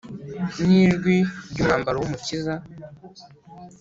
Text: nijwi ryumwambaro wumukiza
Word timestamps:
nijwi 0.67 1.15
ryumwambaro 1.49 1.97
wumukiza 1.99 2.53